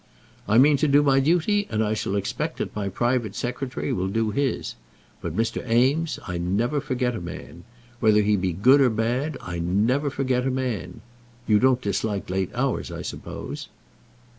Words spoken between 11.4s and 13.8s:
You don't dislike late hours, I suppose."